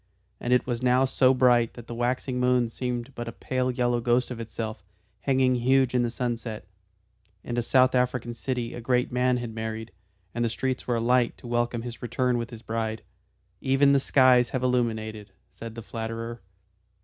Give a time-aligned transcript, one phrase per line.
[0.39, 4.01] And it was now so bright that the waxing moon seemed but a pale yellow
[4.01, 4.83] ghost of itself,
[5.19, 6.65] hanging huge in the sunset.
[7.43, 9.91] In a South African city a great man had married,
[10.33, 13.03] and the streets were alight to welcome his return with his bride.
[13.61, 16.41] "Even the skies have illuminated," said the flatterer.